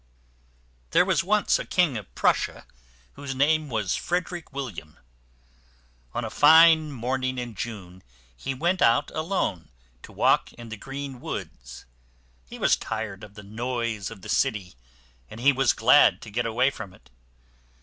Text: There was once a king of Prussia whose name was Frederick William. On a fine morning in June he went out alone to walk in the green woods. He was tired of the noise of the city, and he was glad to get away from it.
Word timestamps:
There 0.89 1.05
was 1.05 1.23
once 1.23 1.59
a 1.59 1.63
king 1.63 1.95
of 1.95 2.15
Prussia 2.15 2.65
whose 3.13 3.35
name 3.35 3.69
was 3.69 3.95
Frederick 3.95 4.51
William. 4.51 4.97
On 6.15 6.25
a 6.25 6.31
fine 6.31 6.91
morning 6.91 7.37
in 7.37 7.53
June 7.53 8.01
he 8.35 8.55
went 8.55 8.81
out 8.81 9.11
alone 9.11 9.69
to 10.01 10.11
walk 10.11 10.53
in 10.53 10.69
the 10.69 10.75
green 10.75 11.19
woods. 11.21 11.85
He 12.47 12.57
was 12.57 12.75
tired 12.75 13.23
of 13.23 13.35
the 13.35 13.43
noise 13.43 14.09
of 14.09 14.23
the 14.23 14.29
city, 14.29 14.73
and 15.29 15.39
he 15.39 15.51
was 15.53 15.71
glad 15.71 16.19
to 16.23 16.31
get 16.31 16.47
away 16.47 16.71
from 16.71 16.95
it. 16.95 17.11